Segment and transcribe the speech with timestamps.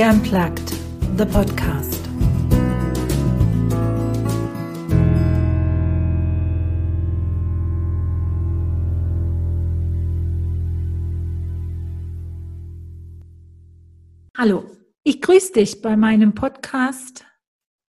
[0.00, 0.70] Unplugged,
[1.18, 2.00] the podcast.
[14.34, 14.64] Hallo,
[15.04, 17.26] ich grüße dich bei meinem Podcast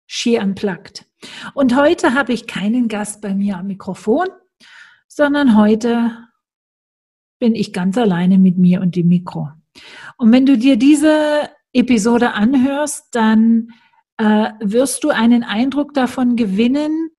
[0.08, 1.06] She Unplugged.
[1.54, 4.26] Und heute habe ich keinen Gast bei mir am Mikrofon,
[5.06, 6.26] sondern heute
[7.38, 9.50] bin ich ganz alleine mit mir und dem Mikro.
[10.16, 13.68] Und wenn du dir diese Episode anhörst, dann
[14.16, 17.10] äh, wirst du einen Eindruck davon gewinnen,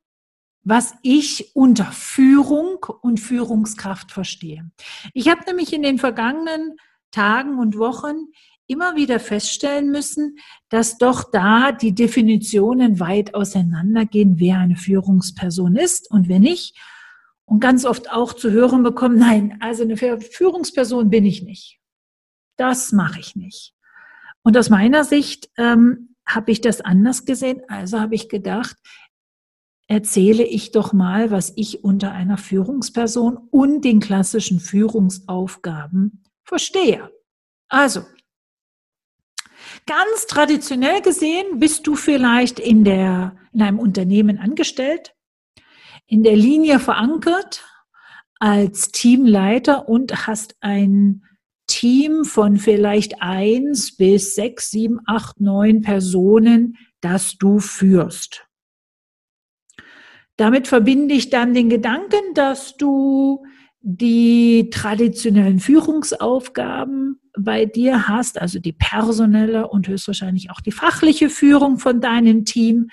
[0.64, 4.72] was ich unter Führung und Führungskraft verstehe.
[5.14, 6.78] Ich habe nämlich in den vergangenen
[7.12, 8.16] Tagen und Wochen
[8.68, 10.38] immer wieder feststellen müssen,
[10.70, 16.76] dass doch da die Definitionen weit auseinandergehen, wer eine Führungsperson ist und wer nicht.
[17.46, 21.80] Und ganz oft auch zu hören bekommen, nein, also eine Führungsperson bin ich nicht.
[22.58, 23.75] Das mache ich nicht.
[24.46, 27.64] Und aus meiner Sicht ähm, habe ich das anders gesehen.
[27.68, 28.78] Also habe ich gedacht,
[29.88, 37.12] erzähle ich doch mal, was ich unter einer Führungsperson und den klassischen Führungsaufgaben verstehe.
[37.70, 38.06] Also,
[39.88, 45.16] ganz traditionell gesehen bist du vielleicht in, der, in einem Unternehmen angestellt,
[46.06, 47.66] in der Linie verankert
[48.40, 51.24] als Teamleiter und hast ein
[51.68, 58.48] Team von vielleicht eins bis sechs, sieben, acht, neun Personen, das du führst.
[60.38, 63.46] Damit verbinde ich dann den Gedanken, dass du
[63.82, 71.78] die traditionellen Führungsaufgaben bei dir hast, also die personelle und höchstwahrscheinlich auch die fachliche Führung
[71.78, 72.90] von deinem Team,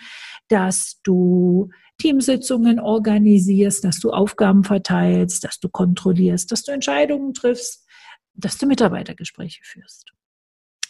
[0.49, 7.82] dass du Teamsitzungen organisierst, dass du Aufgaben verteilst, dass du kontrollierst, dass du Entscheidungen triffst,
[8.35, 10.13] dass du Mitarbeitergespräche führst.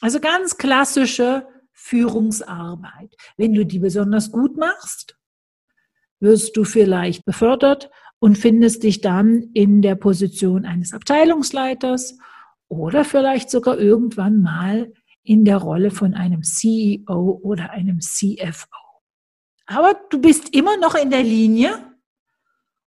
[0.01, 3.15] Also ganz klassische Führungsarbeit.
[3.37, 5.17] Wenn du die besonders gut machst,
[6.21, 12.19] wirst du vielleicht befördert und findest dich dann in der Position eines Abteilungsleiters
[12.69, 14.93] oder vielleicht sogar irgendwann mal
[15.25, 18.69] in der Rolle von einem CEO oder einem CFO.
[19.67, 21.92] Aber du bist immer noch in der Linie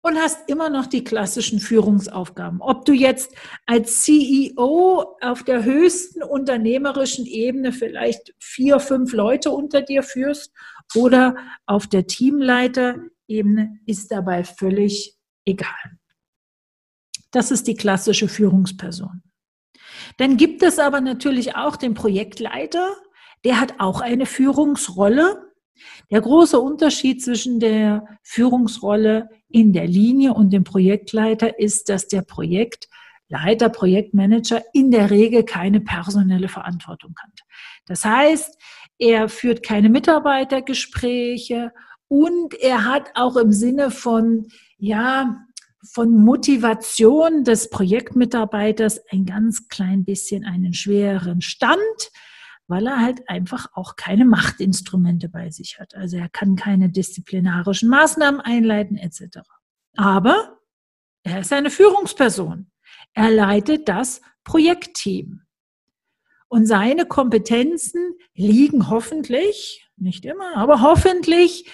[0.01, 2.61] und hast immer noch die klassischen Führungsaufgaben.
[2.61, 3.33] Ob du jetzt
[3.65, 10.51] als CEO auf der höchsten unternehmerischen Ebene vielleicht vier, fünf Leute unter dir führst
[10.95, 11.35] oder
[11.65, 15.99] auf der Teamleiterebene, ist dabei völlig egal.
[17.31, 19.21] Das ist die klassische Führungsperson.
[20.17, 22.95] Dann gibt es aber natürlich auch den Projektleiter,
[23.43, 25.50] der hat auch eine Führungsrolle
[26.09, 32.21] der große Unterschied zwischen der Führungsrolle in der Linie und dem Projektleiter ist, dass der
[32.21, 37.39] Projektleiter, Projektmanager in der Regel keine personelle Verantwortung hat.
[37.85, 38.57] Das heißt,
[38.97, 41.71] er führt keine Mitarbeitergespräche
[42.07, 45.37] und er hat auch im Sinne von, ja,
[45.83, 51.79] von Motivation des Projektmitarbeiters ein ganz klein bisschen einen schwereren Stand
[52.71, 55.93] weil er halt einfach auch keine Machtinstrumente bei sich hat.
[55.93, 59.39] Also er kann keine disziplinarischen Maßnahmen einleiten etc.
[59.95, 60.57] Aber
[61.23, 62.71] er ist eine Führungsperson.
[63.13, 65.41] Er leitet das Projektteam.
[66.47, 71.69] Und seine Kompetenzen liegen hoffentlich, nicht immer, aber hoffentlich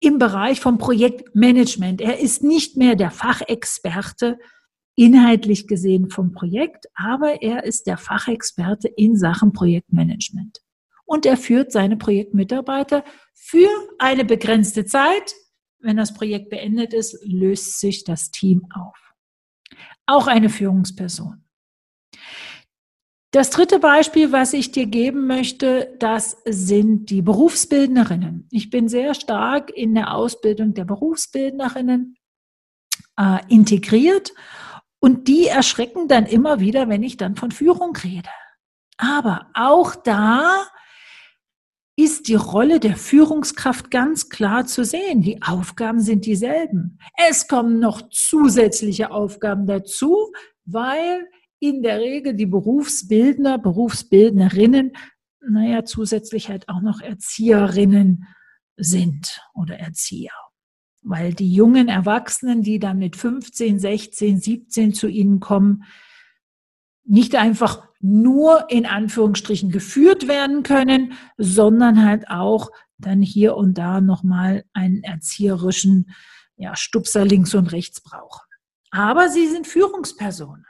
[0.00, 2.00] im Bereich vom Projektmanagement.
[2.00, 4.38] Er ist nicht mehr der Fachexperte
[4.96, 10.60] inhaltlich gesehen vom Projekt, aber er ist der Fachexperte in Sachen Projektmanagement.
[11.04, 13.04] Und er führt seine Projektmitarbeiter
[13.34, 13.68] für
[13.98, 15.34] eine begrenzte Zeit.
[15.80, 18.96] Wenn das Projekt beendet ist, löst sich das Team auf.
[20.06, 21.44] Auch eine Führungsperson.
[23.32, 28.46] Das dritte Beispiel, was ich dir geben möchte, das sind die Berufsbildnerinnen.
[28.52, 32.16] Ich bin sehr stark in der Ausbildung der Berufsbildnerinnen
[33.18, 34.32] äh, integriert
[35.04, 38.30] und die erschrecken dann immer wieder, wenn ich dann von Führung rede.
[38.96, 40.64] Aber auch da
[41.94, 45.20] ist die Rolle der Führungskraft ganz klar zu sehen.
[45.20, 46.98] Die Aufgaben sind dieselben.
[47.18, 50.32] Es kommen noch zusätzliche Aufgaben dazu,
[50.64, 51.28] weil
[51.60, 54.92] in der Regel die Berufsbildner, Berufsbildnerinnen,
[55.46, 58.24] naja, zusätzlich halt auch noch Erzieherinnen
[58.78, 60.32] sind oder Erzieher
[61.04, 65.84] weil die jungen Erwachsenen, die dann mit 15, 16, 17 zu ihnen kommen,
[67.04, 74.00] nicht einfach nur in Anführungsstrichen geführt werden können, sondern halt auch dann hier und da
[74.00, 76.10] nochmal einen erzieherischen
[76.56, 78.42] ja, Stupser links und rechts brauchen.
[78.90, 80.66] Aber sie sind Führungspersonen.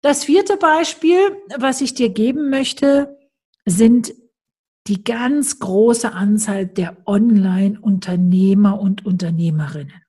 [0.00, 1.18] Das vierte Beispiel,
[1.56, 3.18] was ich dir geben möchte,
[3.64, 4.14] sind
[4.88, 10.02] die ganz große Anzahl der Online-Unternehmer und Unternehmerinnen.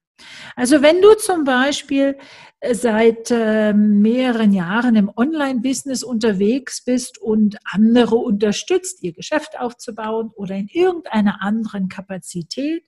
[0.55, 2.17] Also wenn du zum Beispiel
[2.59, 10.31] äh, seit äh, mehreren Jahren im Online-Business unterwegs bist und andere unterstützt, ihr Geschäft aufzubauen
[10.35, 12.83] oder in irgendeiner anderen Kapazität,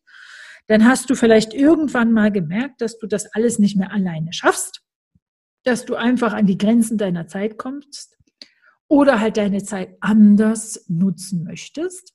[0.68, 4.82] dann hast du vielleicht irgendwann mal gemerkt, dass du das alles nicht mehr alleine schaffst,
[5.64, 8.19] dass du einfach an die Grenzen deiner Zeit kommst
[8.90, 12.14] oder halt deine Zeit anders nutzen möchtest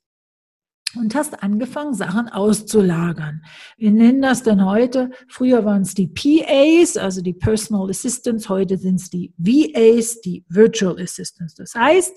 [0.97, 3.45] und hast angefangen, Sachen auszulagern.
[3.77, 8.77] Wir nennen das dann heute, früher waren es die PAs, also die Personal Assistants, heute
[8.77, 11.55] sind es die VAs, die Virtual Assistants.
[11.55, 12.15] Das heißt,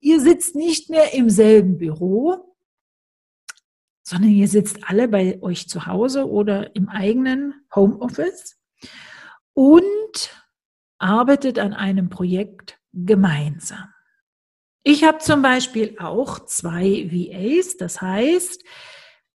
[0.00, 2.56] ihr sitzt nicht mehr im selben Büro,
[4.02, 8.58] sondern ihr sitzt alle bei euch zu Hause oder im eigenen Homeoffice
[9.52, 10.46] und
[10.98, 13.88] arbeitet an einem Projekt gemeinsam.
[14.82, 17.76] Ich habe zum Beispiel auch zwei VAs.
[17.76, 18.64] Das heißt,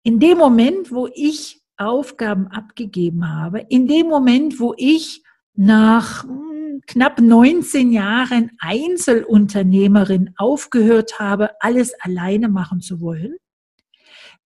[0.03, 5.23] in dem Moment, wo ich Aufgaben abgegeben habe, in dem Moment, wo ich
[5.55, 13.35] nach hm, knapp 19 Jahren Einzelunternehmerin aufgehört habe, alles alleine machen zu wollen,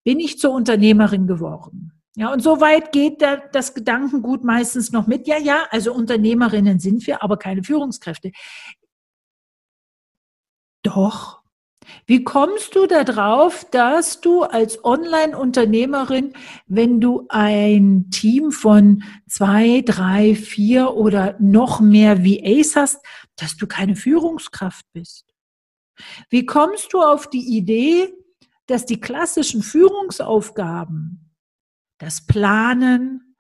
[0.04, 1.92] bin ich zur Unternehmerin geworden.
[2.16, 5.28] Ja, und so weit geht da das Gedankengut meistens noch mit.
[5.28, 8.32] Ja, ja, also Unternehmerinnen sind wir, aber keine Führungskräfte.
[10.84, 11.42] Doch.
[12.06, 16.34] Wie kommst du darauf, dass du als Online-Unternehmerin,
[16.66, 23.68] wenn du ein Team von zwei, drei, vier oder noch mehr VAs hast, dass du
[23.68, 25.34] keine Führungskraft bist?
[26.30, 28.14] Wie kommst du auf die Idee,
[28.68, 31.34] dass die klassischen Führungsaufgaben,
[32.00, 33.36] das Planen,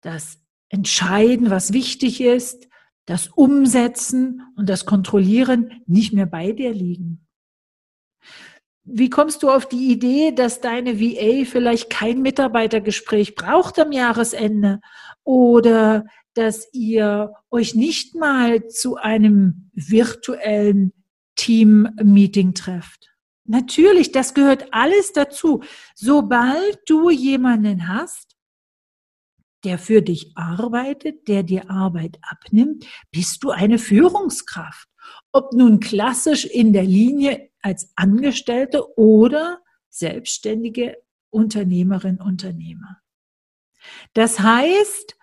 [0.00, 2.68] das Entscheiden, was wichtig ist,
[3.06, 7.26] das Umsetzen und das Kontrollieren nicht mehr bei dir liegen?
[8.84, 14.80] Wie kommst du auf die Idee, dass deine VA vielleicht kein Mitarbeitergespräch braucht am Jahresende
[15.24, 16.04] oder
[16.34, 20.92] dass ihr euch nicht mal zu einem virtuellen
[21.34, 23.10] Team-Meeting trefft?
[23.44, 25.62] Natürlich, das gehört alles dazu.
[25.94, 28.35] Sobald du jemanden hast,
[29.66, 34.88] der für dich arbeitet, der dir Arbeit abnimmt, bist du eine Führungskraft.
[35.32, 40.96] Ob nun klassisch in der Linie als Angestellte oder selbstständige
[41.30, 43.00] Unternehmerin, Unternehmer.
[44.14, 45.16] Das heißt,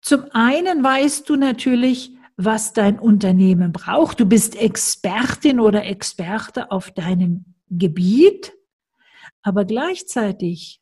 [0.00, 4.20] zum einen weißt du natürlich, was dein Unternehmen braucht.
[4.20, 8.52] Du bist Expertin oder Experte auf deinem Gebiet,
[9.42, 10.80] aber gleichzeitig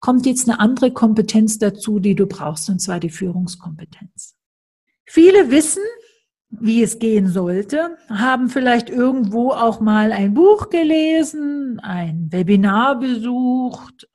[0.00, 4.36] kommt jetzt eine andere Kompetenz dazu, die du brauchst, und zwar die Führungskompetenz.
[5.04, 5.82] Viele wissen,
[6.50, 14.08] wie es gehen sollte, haben vielleicht irgendwo auch mal ein Buch gelesen, ein Webinar besucht,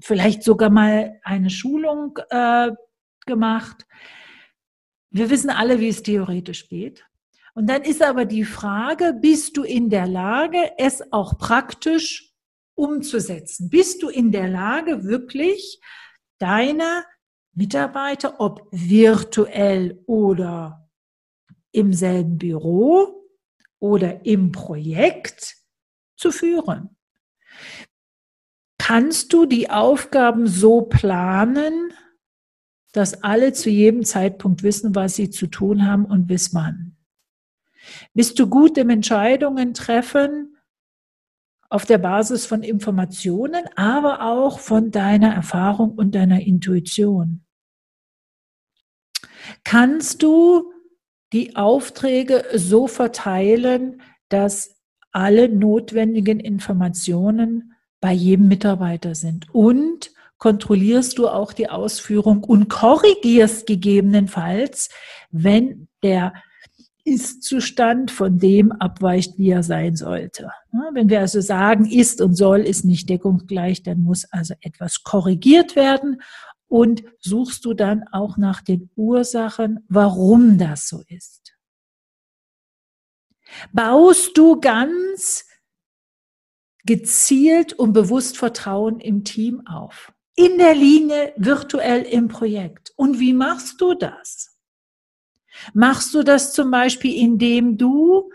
[0.00, 2.72] vielleicht sogar mal eine Schulung äh,
[3.26, 3.86] gemacht.
[5.10, 7.04] Wir wissen alle, wie es theoretisch geht.
[7.54, 12.31] Und dann ist aber die Frage, bist du in der Lage, es auch praktisch
[12.82, 13.70] umzusetzen?
[13.70, 15.80] Bist du in der Lage, wirklich
[16.38, 17.04] deine
[17.54, 20.90] Mitarbeiter, ob virtuell oder
[21.70, 23.28] im selben Büro
[23.78, 25.56] oder im Projekt,
[26.16, 26.96] zu führen?
[28.78, 31.92] Kannst du die Aufgaben so planen,
[32.92, 36.96] dass alle zu jedem Zeitpunkt wissen, was sie zu tun haben und bis wann?
[38.14, 40.51] Bist du gut im Entscheidungen treffen,
[41.72, 47.46] auf der Basis von Informationen, aber auch von deiner Erfahrung und deiner Intuition.
[49.64, 50.70] Kannst du
[51.32, 61.28] die Aufträge so verteilen, dass alle notwendigen Informationen bei jedem Mitarbeiter sind und kontrollierst du
[61.28, 64.90] auch die Ausführung und korrigierst gegebenenfalls,
[65.30, 66.34] wenn der
[67.04, 70.50] ist-Zustand von dem abweicht, wie er sein sollte.
[70.92, 75.74] Wenn wir also sagen, ist und soll ist nicht deckungsgleich, dann muss also etwas korrigiert
[75.74, 76.22] werden
[76.68, 81.54] und suchst du dann auch nach den Ursachen, warum das so ist.
[83.72, 85.44] Baust du ganz
[86.84, 90.12] gezielt und bewusst Vertrauen im Team auf.
[90.34, 92.92] In der Linie, virtuell im Projekt.
[92.96, 94.51] Und wie machst du das?
[95.74, 98.30] Machst du das zum Beispiel, indem du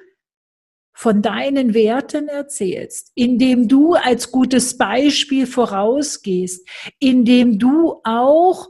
[0.97, 6.67] von deinen Werten erzählst, indem du als gutes Beispiel vorausgehst,
[6.97, 8.69] indem du auch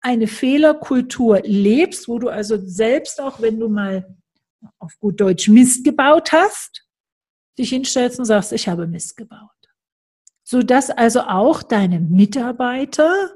[0.00, 4.16] eine Fehlerkultur lebst, wo du also selbst auch, wenn du mal
[4.78, 6.86] auf gut Deutsch Mist gebaut hast,
[7.58, 9.50] dich hinstellst und sagst, ich habe Mist gebaut.
[10.44, 13.32] Sodass also auch deine Mitarbeiter,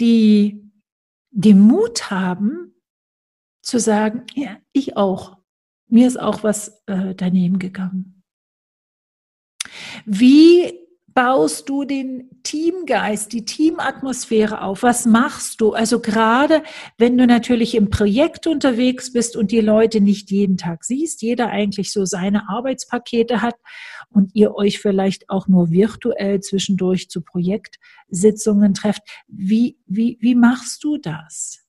[0.00, 0.70] die
[1.30, 2.75] den Mut haben,
[3.66, 5.36] zu sagen, ja, ich auch.
[5.88, 8.22] Mir ist auch was äh, daneben gegangen.
[10.04, 10.72] Wie
[11.08, 14.82] baust du den Teamgeist, die Teamatmosphäre auf?
[14.82, 15.72] Was machst du?
[15.72, 16.62] Also gerade
[16.98, 21.48] wenn du natürlich im Projekt unterwegs bist und die Leute nicht jeden Tag siehst, jeder
[21.48, 23.56] eigentlich so seine Arbeitspakete hat
[24.10, 30.84] und ihr euch vielleicht auch nur virtuell zwischendurch zu Projektsitzungen trefft, wie, wie, wie machst
[30.84, 31.65] du das?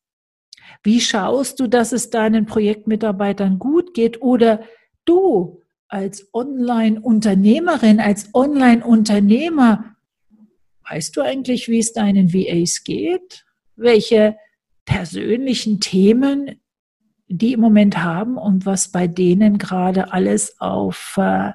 [0.84, 4.62] Wie schaust du, dass es deinen Projektmitarbeitern gut geht oder
[5.06, 9.96] du als Online-Unternehmerin, als Online-Unternehmer,
[10.90, 13.46] weißt du eigentlich, wie es deinen VAs geht?
[13.76, 14.38] Welche
[14.86, 16.60] persönlichen Themen
[17.28, 21.52] die im Moment haben und was bei denen gerade alles auf, äh,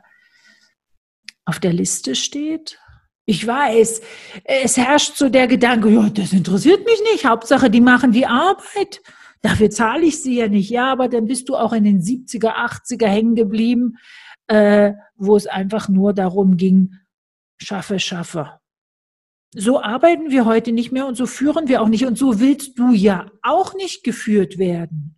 [1.44, 2.78] auf der Liste steht?
[3.24, 4.00] Ich weiß,
[4.44, 7.24] es herrscht so der Gedanke, ja, das interessiert mich nicht.
[7.24, 9.00] Hauptsache, die machen die Arbeit.
[9.42, 10.70] Dafür zahle ich sie ja nicht.
[10.70, 13.96] Ja, aber dann bist du auch in den 70er, 80er hängen geblieben
[14.52, 16.94] äh, wo es einfach nur darum ging,
[17.58, 18.58] schaffe, schaffe.
[19.54, 22.78] So arbeiten wir heute nicht mehr und so führen wir auch nicht und so willst
[22.78, 25.16] du ja auch nicht geführt werden.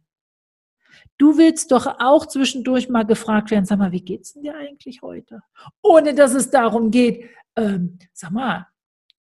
[1.19, 5.03] Du willst doch auch zwischendurch mal gefragt werden, sag mal, wie geht's denn dir eigentlich
[5.03, 5.43] heute?
[5.83, 8.67] Ohne dass es darum geht, ähm, sag mal,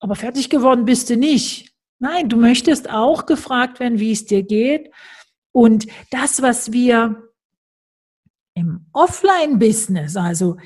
[0.01, 1.73] aber fertig geworden bist du nicht.
[1.99, 4.91] Nein, du möchtest auch gefragt werden, wie es dir geht.
[5.53, 7.29] Und das, was wir
[8.55, 10.57] im Offline-Business, also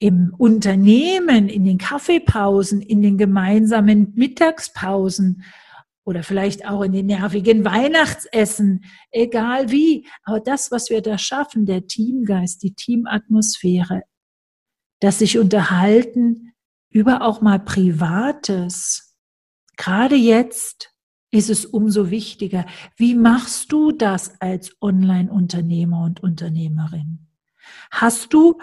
[0.00, 5.44] im Unternehmen, in den Kaffeepausen, in den gemeinsamen Mittagspausen
[6.04, 10.08] oder vielleicht auch in den nervigen Weihnachtsessen, egal wie.
[10.24, 14.02] Aber das, was wir da schaffen, der Teamgeist, die Teamatmosphäre,
[15.00, 16.49] dass sich unterhalten
[16.90, 19.16] über auch mal Privates.
[19.76, 20.92] Gerade jetzt
[21.30, 22.66] ist es umso wichtiger.
[22.96, 27.28] Wie machst du das als Online-Unternehmer und Unternehmerin?
[27.90, 28.58] Hast du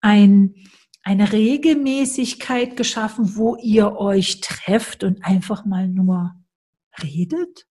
[0.00, 0.54] ein,
[1.02, 6.34] eine Regelmäßigkeit geschaffen, wo ihr euch trefft und einfach mal nur
[7.02, 7.66] redet?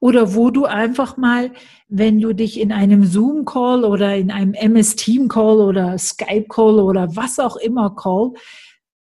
[0.00, 1.52] Oder wo du einfach mal,
[1.86, 7.54] wenn du dich in einem Zoom-Call oder in einem MS-Team-Call oder Skype-Call oder was auch
[7.54, 8.32] immer Call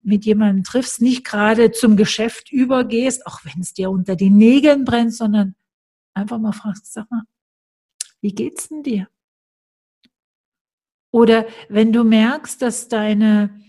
[0.03, 4.85] mit jemandem triffst, nicht gerade zum Geschäft übergehst, auch wenn es dir unter den Nägeln
[4.85, 5.55] brennt, sondern
[6.15, 7.23] einfach mal fragst, sag mal,
[8.21, 9.09] wie geht's denn dir?
[11.11, 13.61] Oder wenn du merkst, dass deine,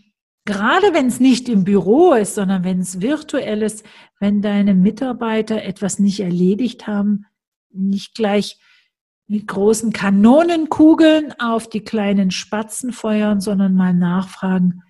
[0.45, 3.85] gerade wenn es nicht im Büro ist, sondern wenn es virtuell ist,
[4.19, 7.25] wenn deine Mitarbeiter etwas nicht erledigt haben,
[7.71, 8.59] nicht gleich
[9.27, 14.81] mit großen Kanonenkugeln auf die kleinen Spatzen feuern, sondern mal nachfragen,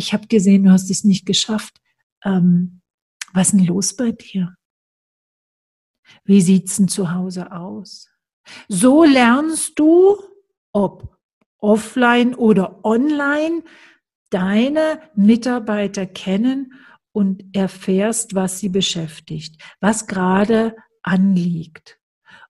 [0.00, 1.78] ich habe gesehen, du hast es nicht geschafft.
[2.24, 2.80] Ähm,
[3.34, 4.56] was ist denn los bei dir?
[6.24, 8.08] Wie sieht's denn zu Hause aus?
[8.66, 10.16] So lernst du,
[10.72, 11.18] ob
[11.58, 13.62] offline oder online
[14.30, 16.72] deine Mitarbeiter kennen
[17.12, 21.98] und erfährst, was sie beschäftigt, was gerade anliegt,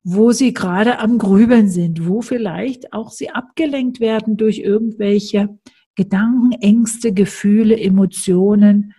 [0.04, 5.58] wo sie gerade am Grübeln sind, wo vielleicht auch sie abgelenkt werden durch irgendwelche
[6.00, 8.94] Gedanken, Ängste, Gefühle, Emotionen,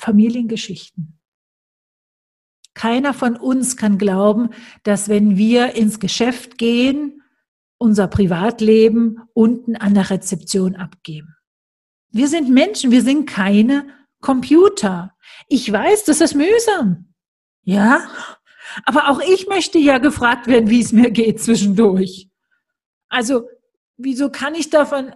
[0.00, 1.20] Familiengeschichten.
[2.74, 4.50] Keiner von uns kann glauben,
[4.82, 7.22] dass wenn wir ins Geschäft gehen
[7.78, 11.36] unser Privatleben unten an der Rezeption abgeben.
[12.10, 13.86] Wir sind Menschen, wir sind keine
[14.20, 15.14] Computer.
[15.46, 17.14] Ich weiß, das ist mühsam.
[17.62, 18.08] Ja,
[18.86, 22.28] aber auch ich möchte ja gefragt werden, wie es mir geht zwischendurch.
[23.08, 23.48] Also,
[23.96, 25.14] wieso kann ich davon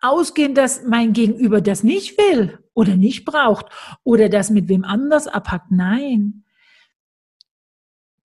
[0.00, 3.66] ausgehen, dass mein Gegenüber das nicht will oder nicht braucht
[4.04, 5.70] oder das mit wem anders abhackt?
[5.70, 6.44] Nein.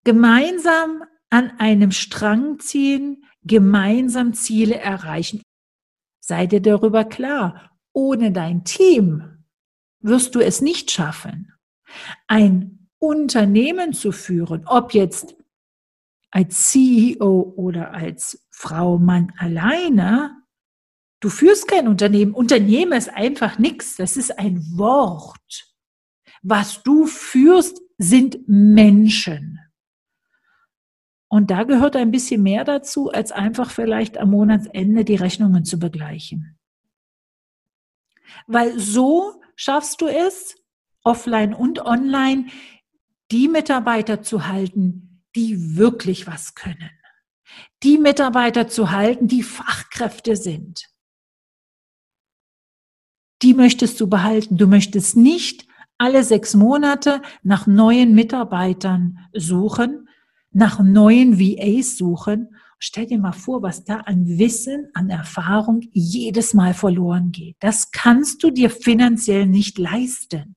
[0.05, 5.43] Gemeinsam an einem Strang ziehen, gemeinsam Ziele erreichen.
[6.21, 9.45] Sei dir darüber klar, ohne dein Team
[10.01, 11.53] wirst du es nicht schaffen.
[12.27, 15.35] Ein Unternehmen zu führen, ob jetzt
[16.31, 20.40] als CEO oder als Frau, Mann alleine,
[21.21, 22.35] du führst kein Unternehmen.
[22.35, 23.97] Unternehmen ist einfach nichts.
[23.97, 25.75] Das ist ein Wort.
[26.43, 29.59] Was du führst, sind Menschen.
[31.29, 35.79] Und da gehört ein bisschen mehr dazu, als einfach vielleicht am Monatsende die Rechnungen zu
[35.79, 36.59] begleichen.
[38.47, 40.57] Weil so schaffst du es,
[41.03, 42.47] offline und online,
[43.31, 46.91] die Mitarbeiter zu halten, die wirklich was können.
[47.83, 50.91] Die Mitarbeiter zu halten, die Fachkräfte sind.
[53.43, 54.57] Die möchtest du behalten.
[54.57, 55.67] Du möchtest nicht
[55.99, 60.09] alle sechs Monate nach neuen Mitarbeitern suchen,
[60.51, 62.55] nach neuen VAs suchen.
[62.79, 67.57] Stell dir mal vor, was da an Wissen, an Erfahrung jedes Mal verloren geht.
[67.61, 70.57] Das kannst du dir finanziell nicht leisten.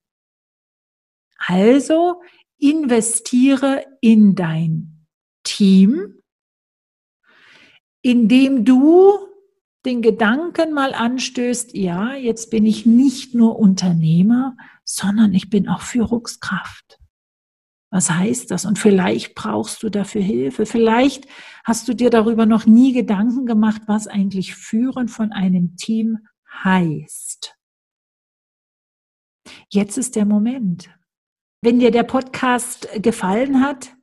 [1.38, 2.22] Also
[2.58, 5.06] investiere in dein
[5.44, 6.22] Team,
[8.02, 9.18] indem du
[9.86, 15.82] den Gedanken mal anstößt, ja, jetzt bin ich nicht nur Unternehmer, sondern ich bin auch
[15.82, 17.00] Führungskraft.
[17.92, 18.66] Was heißt das?
[18.66, 20.66] Und vielleicht brauchst du dafür Hilfe.
[20.66, 21.28] Vielleicht
[21.64, 26.20] hast du dir darüber noch nie Gedanken gemacht, was eigentlich Führen von einem Team
[26.64, 27.56] heißt.
[29.70, 30.90] Jetzt ist der Moment.
[31.62, 33.96] Wenn dir der Podcast gefallen hat,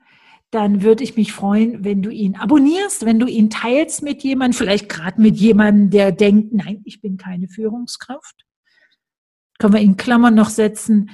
[0.51, 4.59] dann würde ich mich freuen, wenn du ihn abonnierst, wenn du ihn teilst mit jemandem,
[4.59, 8.45] vielleicht gerade mit jemandem, der denkt, nein, ich bin keine Führungskraft.
[9.59, 11.11] Können wir in Klammern noch setzen,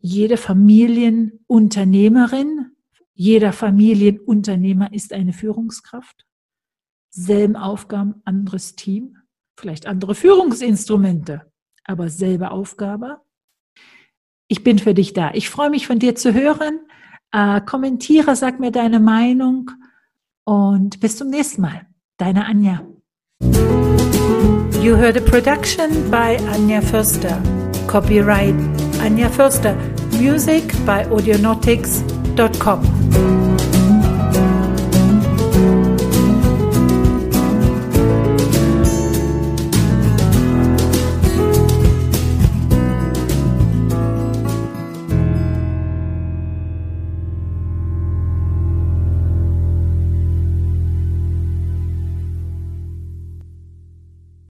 [0.00, 2.70] jede Familienunternehmerin,
[3.14, 6.24] jeder Familienunternehmer ist eine Führungskraft.
[7.10, 9.18] Selben Aufgaben, anderes Team,
[9.58, 11.50] vielleicht andere Führungsinstrumente,
[11.82, 13.20] aber selbe Aufgabe.
[14.46, 15.32] Ich bin für dich da.
[15.34, 16.78] Ich freue mich von dir zu hören.
[17.32, 19.70] Äh, kommentiere, sag mir deine Meinung
[20.44, 21.86] und bis zum nächsten Mal.
[22.16, 22.80] Deine Anja.
[24.82, 27.40] You heard a production by Anja Förster.
[27.86, 28.54] Copyright
[29.02, 29.74] Anja Förster.
[30.18, 33.37] Music by audionautics.com.